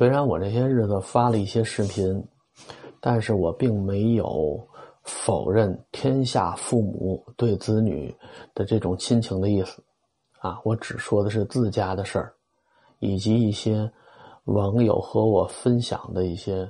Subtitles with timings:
[0.00, 2.26] 虽然我这些日子发了一些视频，
[3.00, 4.58] 但是我并没有
[5.02, 8.16] 否认天下父母对子女
[8.54, 9.84] 的这种亲情的意思，
[10.38, 12.32] 啊，我只说的是自家的事儿，
[13.00, 13.92] 以及一些
[14.44, 16.66] 网友和我分享的一些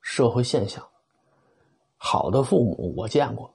[0.00, 0.82] 社会现象。
[1.98, 3.54] 好的父母我见过，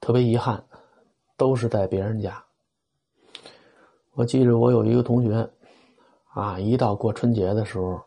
[0.00, 0.64] 特别遗憾，
[1.36, 2.42] 都是在别人家。
[4.14, 5.46] 我记着我有一个同学。
[6.28, 8.00] 啊，一到过春节的时候，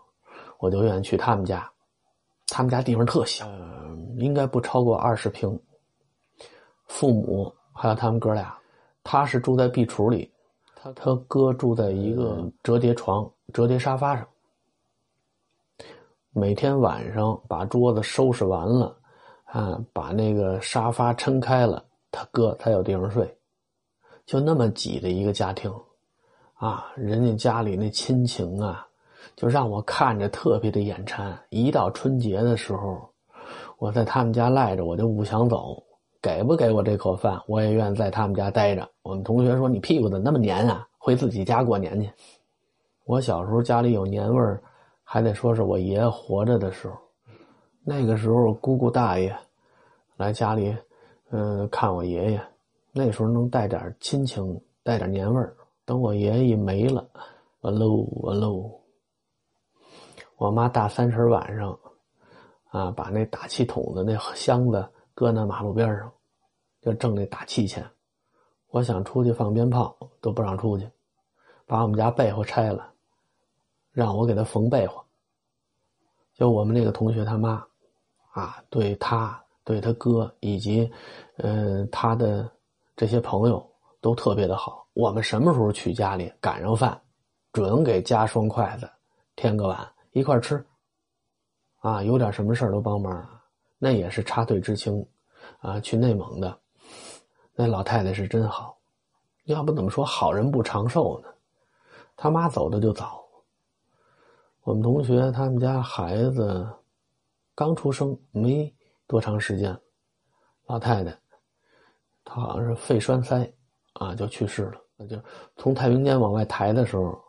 [0.59, 1.69] 我就愿意去他们家。
[2.47, 3.49] 他们家地方特小，
[4.17, 5.59] 应该不超过二十平。
[6.87, 8.57] 父母还有他们哥俩，
[9.03, 10.29] 他是住在壁橱里，
[10.75, 14.27] 他他哥住在一个折叠床、折叠沙发上。
[16.33, 18.97] 每天晚上把桌子收拾完了，
[19.45, 23.37] 啊，把那个沙发撑开了，他哥才有地方睡。
[24.25, 25.73] 就那么挤的一个家庭。
[26.61, 28.85] 啊，人家家里那亲情啊，
[29.35, 31.35] 就让我看着特别的眼馋。
[31.49, 33.09] 一到春节的时候，
[33.79, 35.81] 我在他们家赖着，我就不想走。
[36.21, 38.87] 给不给我这口饭，我也愿在他们家待着。
[39.01, 40.87] 我们同学说：“你屁股怎么那么黏啊？
[40.99, 42.11] 回自己家过年去。”
[43.05, 44.61] 我小时候家里有年味儿，
[45.03, 46.95] 还得说是我爷爷活着的时候。
[47.83, 49.35] 那个时候姑姑大爷
[50.15, 50.77] 来家里，
[51.31, 52.41] 嗯，看我爷爷，
[52.91, 55.55] 那时候能带点亲情，带点年味儿。
[55.85, 57.09] 等我爷爷一没了，
[57.61, 58.79] 完喽完喽！
[60.37, 61.77] 我妈大三十晚上，
[62.69, 66.11] 啊，把那打气筒的那箱子搁那马路边上，
[66.81, 67.85] 就挣那打气钱。
[68.69, 70.89] 我想出去放鞭炮都不让出去，
[71.65, 72.93] 把我们家被窝拆了，
[73.91, 75.05] 让我给他缝被窝。
[76.33, 77.63] 就我们那个同学他妈，
[78.31, 80.89] 啊，对他对他哥以及，
[81.37, 82.49] 嗯，他的
[82.95, 83.70] 这些朋友
[84.01, 84.85] 都特别的好。
[84.93, 86.99] 我们什么时候去家里赶上饭，
[87.53, 88.89] 准给加双筷子，
[89.35, 90.61] 添个碗一块吃。
[91.79, 93.27] 啊，有点什么事都帮忙，
[93.79, 95.03] 那也是插队知青，
[95.61, 96.59] 啊，去内蒙的，
[97.55, 98.77] 那老太太是真好，
[99.45, 101.29] 要不怎么说好人不长寿呢？
[102.15, 103.25] 他妈走的就早，
[104.61, 106.69] 我们同学他们家孩子
[107.55, 108.71] 刚出生没
[109.07, 109.75] 多长时间，
[110.67, 111.17] 老太太，
[112.23, 113.51] 她好像是肺栓塞。
[113.93, 114.73] 啊，就去世了。
[114.97, 115.17] 那就
[115.57, 117.19] 从太平间往外抬的时候，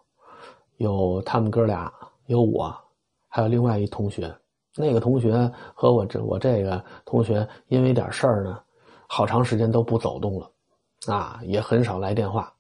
[0.77, 1.93] 有他们哥俩，
[2.27, 2.75] 有我，
[3.29, 4.35] 还有另外一同学。
[4.75, 8.59] 那个同学和我这我这个同学，因为点事儿呢，
[9.07, 10.51] 好长时间都不走动了，
[11.07, 12.53] 啊，也很少来电话。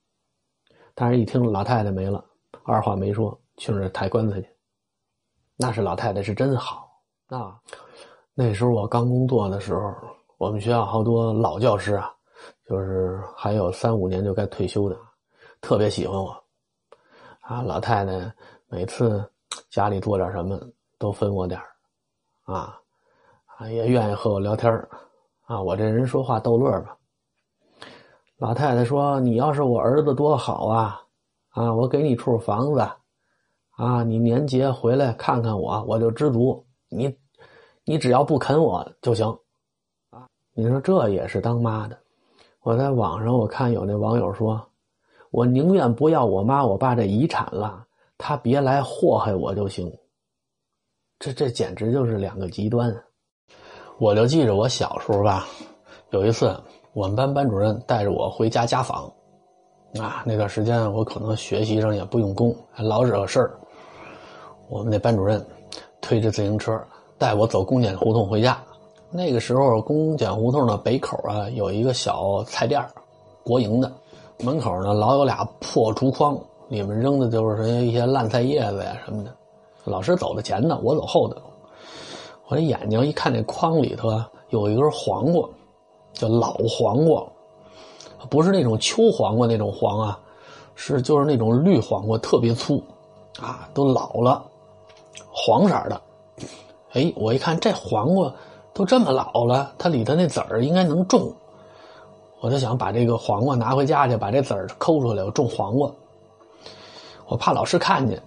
[0.94, 2.22] 但是，一听老太太没了，
[2.64, 4.48] 二话没说，去那抬棺材去。
[5.56, 6.86] 那是老太太是真好。
[7.28, 7.60] 那
[8.34, 9.94] 那时候我刚工作的时候，
[10.36, 12.14] 我们学校好多老教师啊。
[12.66, 14.96] 就是还有三五年就该退休的，
[15.60, 16.44] 特别喜欢我，
[17.40, 18.34] 啊，老太太
[18.68, 19.24] 每次
[19.70, 20.58] 家里做点什么
[20.98, 21.60] 都分我点
[22.44, 22.78] 啊，
[23.56, 24.72] 啊，也愿意和我聊天
[25.44, 26.96] 啊，我这人说话逗乐吧。
[28.38, 31.00] 老太太说：“你要是我儿子多好啊，
[31.50, 32.80] 啊，我给你处房子，
[33.76, 36.66] 啊，你年节回来看看我，我就知足。
[36.88, 37.16] 你，
[37.84, 39.28] 你只要不啃我就行，
[40.10, 41.96] 啊，你说这也是当妈的。”
[42.62, 44.64] 我在网上我看有那网友说，
[45.32, 47.84] 我宁愿不要我妈我爸这遗产了，
[48.16, 49.92] 他别来祸害我就行。
[51.18, 52.94] 这这简直就是两个极端。
[53.98, 55.44] 我就记着我小时候吧，
[56.10, 56.56] 有一次
[56.92, 59.12] 我们班班主任带着我回家家访，
[59.98, 63.58] 啊，那段时间我可能学习上也不用功，还老惹事儿。
[64.68, 65.44] 我们那班主任
[66.00, 66.80] 推着自行车
[67.18, 68.56] 带我走公检胡同回家。
[69.14, 72.82] 那个时候，公检胡同的北口啊，有一个小菜店
[73.44, 73.92] 国营的，
[74.38, 76.34] 门口呢老有俩破竹筐，
[76.68, 79.30] 里面扔的就是一些烂菜叶子呀什么的。
[79.84, 81.36] 老师走的前头，我走后头。
[82.48, 84.08] 我这眼睛一看，那筐里头
[84.48, 85.46] 有一根黄瓜，
[86.14, 87.22] 叫老黄瓜，
[88.30, 90.18] 不是那种秋黄瓜那种黄啊，
[90.74, 92.82] 是就是那种绿黄瓜，特别粗，
[93.38, 94.42] 啊，都老了，
[95.30, 96.00] 黄色的。
[96.92, 98.32] 哎，我一看这黄瓜。
[98.74, 101.32] 都这么老了，它里头那籽儿应该能种。
[102.40, 105.90] 我就想把这个黄瓜拿回家去，把这籽儿抠出来，我种黄瓜。
[107.26, 108.20] 我怕老师看见，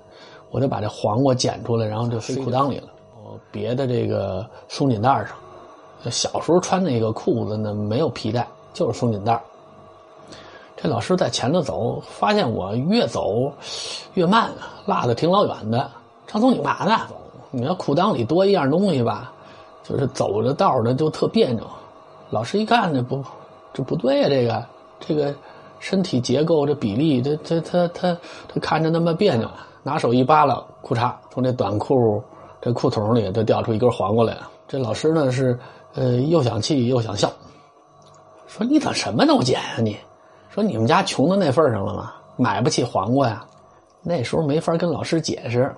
[0.51, 2.87] 我就把这黄瓜捡出来，然后就塞裤裆里了。
[3.23, 5.29] 我别的这个松紧带上。
[6.11, 9.41] 小时候穿那个裤子呢，没有皮带，就是松紧带。
[10.77, 13.51] 这老师在前头走，发现我越走
[14.13, 14.51] 越慢，
[14.85, 15.89] 落的挺老远的。
[16.27, 17.01] 张总，你干嘛呢？
[17.49, 19.33] 你要裤裆里多一样东西吧？
[19.87, 21.63] 就是走着道的就特别扭，
[22.31, 23.23] 老师一看这不，
[23.71, 24.67] 这不对呀，
[24.99, 25.35] 这个，这个
[25.79, 28.17] 身体结构这比例，这这他他
[28.47, 29.47] 他看着那么别扭，
[29.83, 32.23] 拿手一扒拉，裤衩从这短裤
[32.59, 34.49] 这裤筒里就掉出一根黄瓜来了。
[34.67, 35.57] 这老师呢是
[35.93, 37.31] 呃又想气又想笑，
[38.47, 39.95] 说你怎什么都捡啊你？
[40.49, 42.13] 说你们家穷到那份上了吗？
[42.37, 43.45] 买不起黄瓜呀？
[44.01, 45.71] 那时候没法跟老师解释，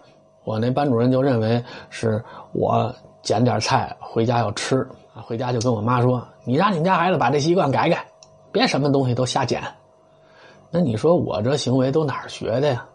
[0.45, 2.23] 我那班主任就认为是
[2.53, 2.93] 我
[3.27, 4.77] 捡点菜回家要吃
[5.13, 8.05] 啊，回家就跟我妈说：“你让你们家孩子把这习惯改改，
[8.53, 9.61] 别什么东西都瞎捡。”
[10.71, 12.85] 那你说我这行为都哪儿学的呀？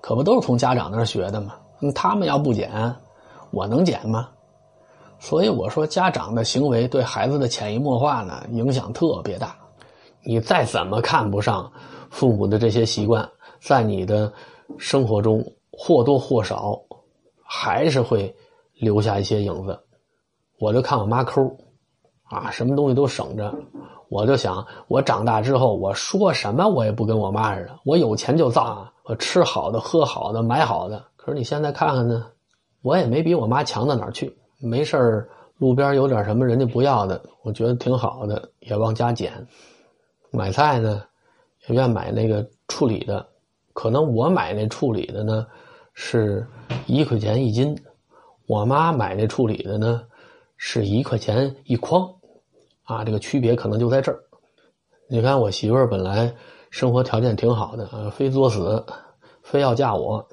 [0.00, 1.54] 可不都是从家长那儿学的吗？
[1.94, 2.92] 他们要不捡，
[3.52, 4.28] 我能捡吗？
[5.20, 9.54] 所以我说，家长的行为对孩子的潜移默化呢，影响特别大。
[10.24, 11.70] 你再怎么看不上
[12.10, 13.28] 父母的这些习惯，
[13.60, 14.32] 在你的
[14.76, 15.40] 生活中
[15.70, 16.76] 或多或少
[17.44, 18.34] 还是会
[18.78, 19.78] 留下一些影子。
[20.58, 21.56] 我就看我妈抠，
[22.24, 23.54] 啊，什么东西都省着。
[24.08, 27.78] 我就想，我长大之后，我说什么我也不跟我妈似的。
[27.84, 31.04] 我有钱就造啊，我吃好的、喝好的、买好的。
[31.16, 32.26] 可是你现在看看呢，
[32.82, 34.34] 我也没比我妈强到哪儿去。
[34.60, 35.28] 没事
[35.58, 39.46] 路边有点什么人家不要的，我觉得挺好的，也往家捡。
[40.30, 41.02] 买菜呢，
[41.68, 43.26] 也愿买那个处理的。
[43.74, 45.46] 可能我买那处理的呢，
[45.92, 46.46] 是
[46.86, 47.76] 一块钱一斤；
[48.48, 50.02] 我妈买那处理的呢，
[50.56, 52.10] 是一块钱一筐。
[52.84, 54.18] 啊，这个区别可能就在这儿。
[55.06, 56.34] 你看，我媳妇儿本来
[56.70, 58.82] 生活条件挺好的啊，非作死，
[59.42, 60.26] 非要嫁我。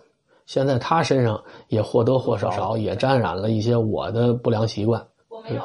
[0.45, 5.05] 现在她身上也或多或少也沾染了一些我的不良习惯。
[5.27, 5.61] 我没有，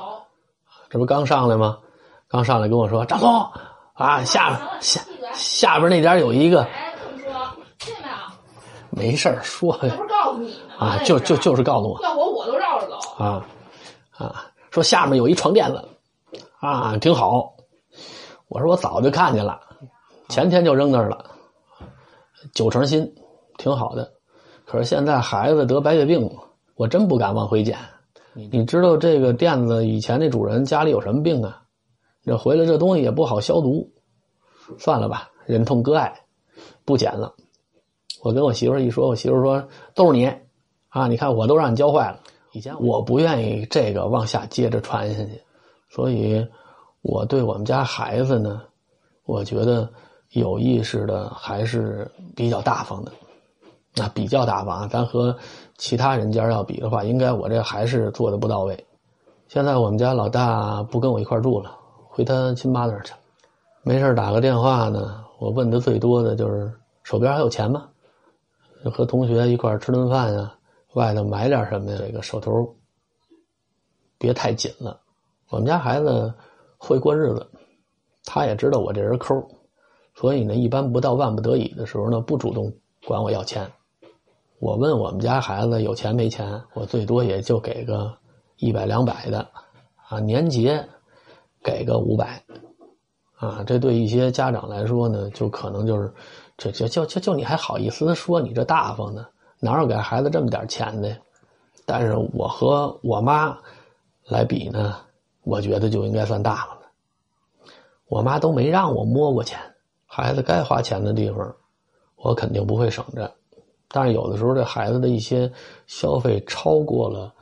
[0.88, 1.78] 这不刚上来吗？
[2.26, 3.32] 刚上来跟我说张松
[3.92, 5.00] 啊，下下
[5.34, 6.66] 下边那点有一个。
[8.92, 9.78] 没事说。
[9.80, 10.86] 这不是告诉你吗？
[10.86, 11.96] 啊，就就就是告诉我。
[13.20, 13.46] 啊
[14.16, 15.88] 啊，说下面有一床垫子。
[16.58, 17.54] 啊，挺好。
[18.48, 19.60] 我说我早就看见了，
[20.28, 21.24] 前天就扔那儿了，
[22.54, 23.14] 九成新，
[23.58, 24.10] 挺好的。
[24.64, 26.30] 可是现在孩子得白血病，
[26.76, 27.78] 我真不敢往回捡。
[28.32, 31.62] 你知道这个垫子以前那主人家里有什么病啊？
[32.24, 33.90] 这回来这东西也不好消毒，
[34.78, 36.12] 算了吧，忍痛割爱，
[36.84, 37.34] 不捡了。
[38.22, 40.30] 我跟我媳妇一说，我媳妇说都是你
[40.88, 41.06] 啊！
[41.06, 42.20] 你看我都让你教坏了。
[42.52, 45.40] 以前我不愿意这个往下接着传下去。
[45.88, 46.46] 所以，
[47.02, 48.62] 我对我们家孩子呢，
[49.24, 49.88] 我觉得
[50.30, 53.12] 有意识的还是比较大方的，
[53.94, 54.88] 那比较大方。
[54.88, 55.36] 咱和
[55.76, 58.84] 其他人家要比的话，应该我这还是做的不到位。
[59.48, 61.76] 现在我们家老大不跟我一块住了，
[62.08, 63.12] 回他亲妈那儿去。
[63.82, 66.72] 没事打个电话呢，我问的最多的就是
[67.02, 67.88] 手边还有钱吗？
[68.94, 70.54] 和同学一块吃顿饭呀，
[70.94, 71.98] 外头买点什么呀？
[72.00, 72.74] 这个手头
[74.18, 75.00] 别太紧了。
[75.48, 76.32] 我们家孩子
[76.78, 77.46] 会过日子，
[78.24, 79.40] 他也知道我这人抠，
[80.14, 82.72] 所以呢，一般不到万不得已的时候呢，不主动
[83.06, 83.70] 管我要钱。
[84.58, 88.14] 我问我们家孩子有钱没钱，我最多也就给个
[88.56, 89.48] 一百两百的，
[90.08, 90.86] 啊，年节
[91.62, 92.42] 给个五百，
[93.36, 96.12] 啊，这对一些家长来说呢，就可能就是，
[96.58, 99.26] 这就就就就你还好意思说你这大方呢？
[99.60, 101.16] 哪有给孩子这么点钱的？
[101.86, 103.56] 但是我和我妈
[104.26, 104.96] 来比呢。
[105.42, 106.86] 我觉得就应该算大方的。
[108.08, 109.58] 我妈都没让我摸过钱，
[110.04, 111.56] 孩子该花钱的地方，
[112.16, 113.32] 我肯定不会省着。
[113.88, 115.50] 但是有的时候，这孩子的一些
[115.86, 117.32] 消费超过了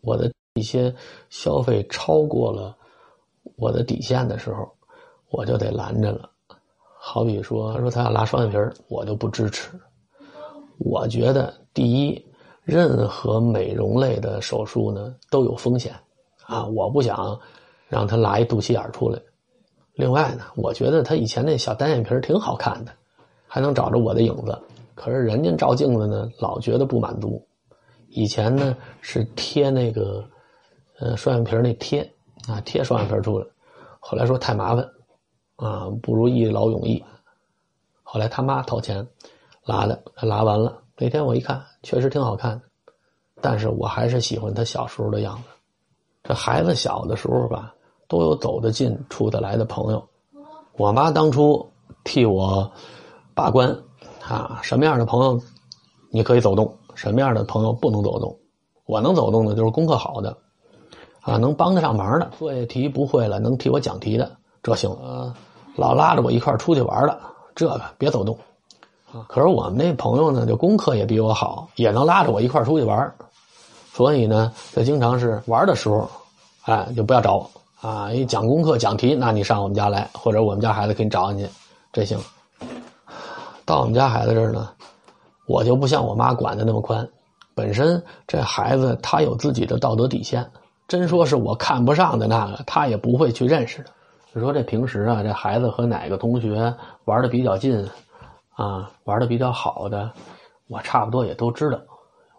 [0.00, 0.92] 我的一些
[1.28, 2.74] 消费超过了
[3.56, 4.66] 我的底线的时候，
[5.28, 6.30] 我就得拦着了。
[6.98, 8.56] 好比说，说他要拉双眼皮
[8.88, 9.78] 我就不支持。
[10.78, 12.26] 我觉得，第一，
[12.64, 15.94] 任何美容类的手术呢都有风险。
[16.46, 17.38] 啊，我不想
[17.88, 19.20] 让他拉一肚脐眼出来。
[19.92, 22.92] 另外呢，我觉得他以前那小单眼皮挺好看的，
[23.46, 24.58] 还能找着我的影子。
[24.94, 27.44] 可是人家照镜子呢，老觉得不满足。
[28.08, 30.24] 以前呢是贴那个
[30.98, 32.00] 呃双眼皮那贴
[32.48, 33.46] 啊，贴双眼皮出来。
[34.00, 34.88] 后来说太麻烦
[35.56, 37.04] 啊，不如一劳永逸。
[38.02, 39.06] 后来他妈掏钱
[39.68, 42.62] 拉的，他拉完了那天我一看，确实挺好看的。
[43.42, 45.42] 但是我还是喜欢他小时候的样子。
[46.24, 47.74] 这孩子小的时候吧，
[48.08, 50.02] 都有走得近、处得来的朋友。
[50.78, 51.70] 我妈当初
[52.02, 52.72] 替我
[53.34, 53.68] 把关
[54.26, 55.38] 啊，什么样的朋友
[56.08, 58.34] 你可以走动，什么样的朋友不能走动。
[58.86, 60.34] 我能走动的，就是功课好的
[61.20, 64.90] 啊，能帮得上忙的，作业题不会了能替我讲题的，这行。
[65.02, 65.34] 呃，
[65.76, 67.20] 老拉着我一块出去玩的，
[67.54, 68.38] 这个别走动。
[69.26, 73.12] 可是我们那朋友呢，就功课也比我好，也能拉着我一块出去玩
[73.92, 76.08] 所以呢，他经常是玩的时候。
[76.64, 77.50] 哎，就不要找我
[77.80, 78.12] 啊！
[78.12, 81.48] 一讲功课、讲题，那你上我们家来，或者我们家孩子给你找你，
[81.90, 82.18] 这行。
[83.64, 84.68] 到我们家孩子这儿呢，
[85.46, 87.08] 我就不像我妈管的那么宽。
[87.54, 90.46] 本身这孩子他有自己的道德底线，
[90.86, 93.88] 真说是我看不上的那个，他也不会去认识的。
[94.34, 96.74] 你说这平时啊，这孩子和哪个同学
[97.06, 97.82] 玩的比较近，
[98.58, 100.12] 啊，玩的比较好的，
[100.66, 101.80] 我差不多也都知道，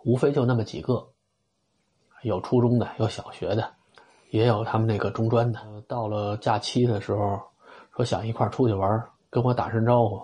[0.04, 1.08] 无非就那么几个，
[2.24, 3.72] 有初中的，有小学的，
[4.32, 5.62] 也有他们那个中专的。
[5.88, 7.40] 到了假期的时候，
[7.96, 10.22] 说想一块出去玩，跟我打声招呼，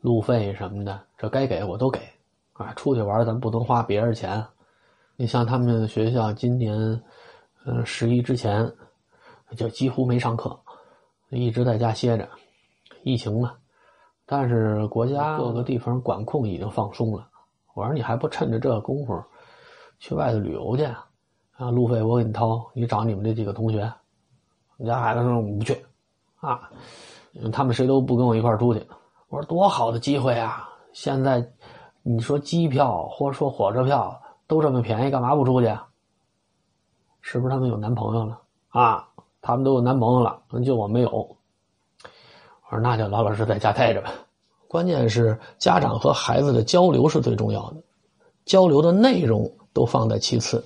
[0.00, 2.00] 路费什么的，这该给我都给。
[2.54, 4.42] 啊，出去玩咱不能花别人钱。
[5.16, 6.74] 你像他们学校今年，
[7.66, 8.72] 嗯，十一之前
[9.58, 10.58] 就几乎没上课，
[11.28, 12.26] 一直在家歇着。
[13.02, 13.54] 疫情嘛，
[14.30, 17.26] 但是国家各个地方管控已经放松了。
[17.72, 19.18] 我说你还不趁着这功夫
[19.98, 20.84] 去外头旅游去？
[21.56, 23.80] 啊，路费我给你掏，你找你们这几个同学。
[24.76, 25.82] 我们家孩子说我不去，
[26.40, 26.70] 啊，
[27.50, 28.86] 他们谁都不跟我一块出去。
[29.30, 30.68] 我说多好的机会啊！
[30.92, 31.50] 现在。
[32.02, 35.66] 你说机票或者说火车票都这么便宜，干嘛不出去？
[37.20, 39.06] 是不是他们有男朋友了啊？
[39.42, 41.36] 他们都有男朋友了，就我没有。
[42.70, 44.12] 我说那就老老实实在家待着吧。
[44.66, 47.76] 关键是家长和孩子的交流是最重要的，
[48.44, 50.62] 交流的内容都放在其次，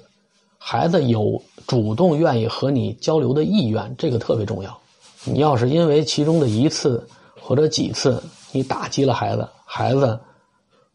[0.59, 4.77] 孩子有主动愿意和你交流的意愿，这个特别重要。
[5.25, 7.07] 你要是因为其中的一次
[7.41, 10.19] 或者几次你打击了孩子，孩子。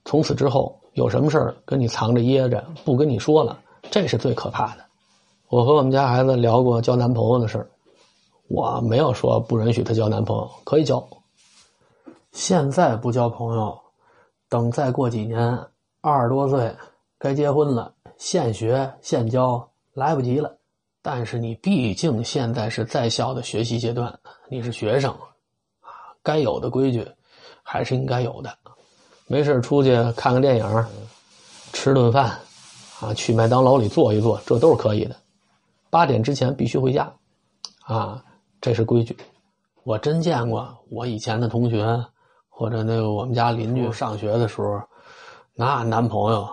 [0.03, 3.59] 从此之后，有什么事儿跟你藏着掖着，不跟你说了，
[3.89, 4.83] 这是最可怕的。
[5.49, 7.69] 我和我们家孩子聊过交男朋友的事儿，
[8.47, 11.05] 我没有说不允许他交男朋友，可以交。
[12.31, 13.77] 现在不交朋友，
[14.47, 15.59] 等再过几年，
[16.01, 16.73] 二十多岁
[17.19, 20.55] 该结婚了，现学现交来不及了。
[21.01, 24.17] 但是你毕竟现在是在校的学习阶段，
[24.49, 25.11] 你是学生，
[25.81, 25.89] 啊，
[26.21, 27.07] 该有的规矩
[27.63, 28.57] 还是应该有的。
[29.27, 30.85] 没事出去看个电影，
[31.73, 32.39] 吃顿饭，
[33.01, 35.15] 啊，去麦当劳里坐一坐，这都是可以的。
[35.89, 37.11] 八点之前必须回家，
[37.83, 38.23] 啊，
[38.59, 39.15] 这是规矩。
[39.83, 41.85] 我真见过我以前的同学
[42.49, 44.81] 或者那个我们家邻居上学的时候，
[45.53, 46.47] 那男朋友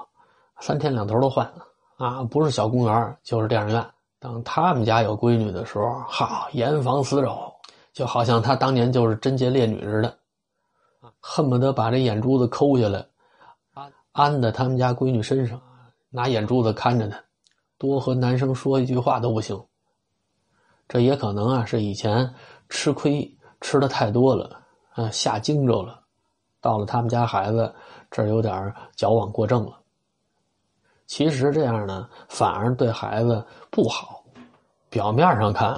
[0.60, 1.50] 三天两头都换，
[1.96, 3.84] 啊，不是小公园就是电影院。
[4.20, 7.52] 等他们家有闺女的时候，好严防死守，
[7.92, 10.16] 就好像他当年就是贞洁烈女似的。
[11.20, 13.04] 恨不得把这眼珠子抠下来，
[13.72, 15.60] 安安在他们家闺女身上，
[16.08, 17.18] 拿眼珠子看着她，
[17.78, 19.60] 多和男生说一句话都不行。
[20.86, 22.32] 这也可能啊，是以前
[22.68, 24.50] 吃亏吃的太多了，
[24.94, 26.00] 啊，下惊着了，
[26.60, 27.74] 到了他们家孩子
[28.10, 29.80] 这儿有点矫枉过正了。
[31.06, 34.22] 其实这样呢，反而对孩子不好。
[34.88, 35.76] 表面上看，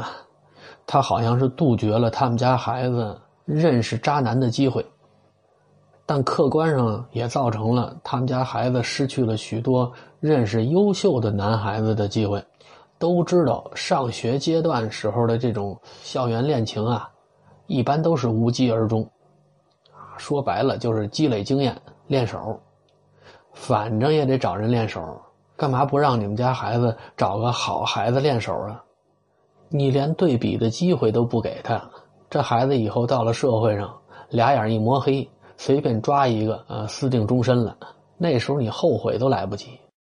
[0.86, 4.84] 他好像是杜绝了他们家孩子认识渣男的机会。
[6.04, 12.44] 但客观上也造成了他们家孩子失去了许多认识优秀的男孩子的机会。
[12.98, 17.10] 都知道上学阶段时候的这种校园恋情啊，
[17.66, 19.08] 一般都是无疾而终。
[20.16, 21.76] 说白了就是积累经验
[22.06, 22.58] 练手，
[23.52, 25.20] 反正也得找人练手，
[25.56, 28.82] 干嘛不让你们家孩子找个好孩子练手啊？
[29.68, 31.90] 你连对比的机会都不给他，
[32.30, 33.94] 这孩子以后到了社会上，
[34.30, 35.28] 俩眼一抹黑。
[35.58, 37.74] 随便抓一个，呃，私定终身了。
[38.18, 39.80] 那时候你后悔都来不及。